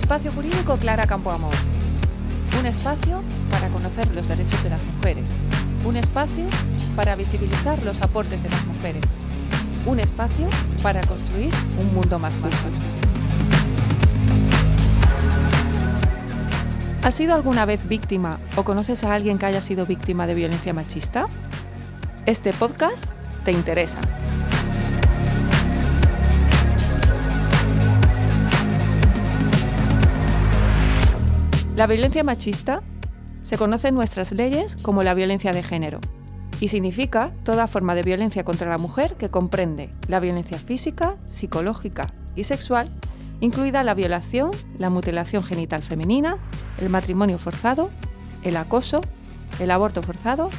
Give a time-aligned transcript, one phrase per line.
[0.00, 1.52] Espacio Jurídico Clara Campoamor.
[2.58, 5.24] Un espacio para conocer los derechos de las mujeres.
[5.84, 6.46] Un espacio
[6.96, 9.04] para visibilizar los aportes de las mujeres.
[9.86, 10.48] Un espacio
[10.82, 12.70] para construir un mundo más justo.
[17.02, 20.72] ¿Has sido alguna vez víctima o conoces a alguien que haya sido víctima de violencia
[20.72, 21.26] machista?
[22.26, 23.04] Este podcast
[23.44, 24.00] te interesa.
[31.80, 32.82] La violencia machista
[33.40, 35.98] se conoce en nuestras leyes como la violencia de género
[36.60, 42.12] y significa toda forma de violencia contra la mujer que comprende la violencia física, psicológica
[42.36, 42.86] y sexual,
[43.40, 46.36] incluida la violación, la mutilación genital femenina,
[46.82, 47.88] el matrimonio forzado,
[48.42, 49.00] el acoso,
[49.58, 50.50] el aborto forzado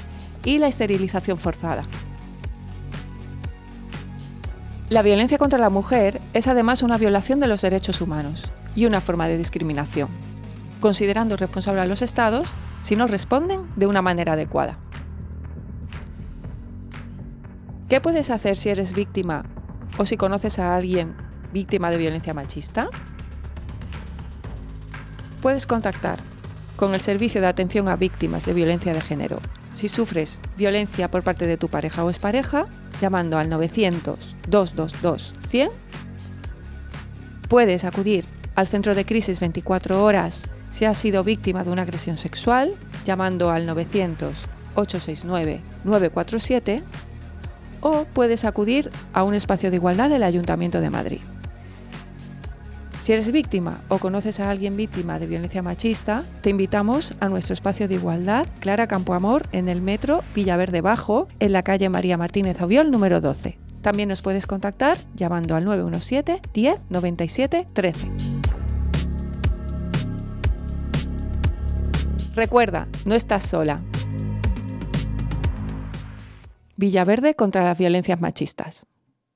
[0.43, 1.83] y la esterilización forzada.
[4.89, 9.01] La violencia contra la mujer es además una violación de los derechos humanos y una
[9.01, 10.30] forma de discriminación,
[10.81, 14.77] considerando responsable a los estados si no responden de una manera adecuada.
[17.87, 19.45] ¿Qué puedes hacer si eres víctima
[19.97, 21.15] o si conoces a alguien
[21.53, 22.89] víctima de violencia machista?
[25.41, 26.19] Puedes contactar
[26.75, 29.39] con el Servicio de Atención a Víctimas de Violencia de Género
[29.73, 32.67] si sufres violencia por parte de tu pareja o expareja,
[32.99, 35.71] llamando al 900-222-100.
[37.47, 42.17] Puedes acudir al Centro de Crisis 24 horas si has sido víctima de una agresión
[42.17, 42.73] sexual,
[43.05, 43.67] llamando al
[44.75, 46.83] 900-869-947.
[47.81, 51.21] O puedes acudir a un espacio de igualdad del Ayuntamiento de Madrid.
[53.01, 57.55] Si eres víctima o conoces a alguien víctima de violencia machista, te invitamos a nuestro
[57.55, 62.61] espacio de igualdad Clara Campoamor en el metro Villaverde Bajo, en la calle María Martínez
[62.61, 63.57] Oviol número 12.
[63.81, 68.30] También nos puedes contactar llamando al 917 10 97 13.
[72.33, 73.81] Recuerda, no estás sola.
[76.77, 78.85] Villaverde contra las violencias machistas.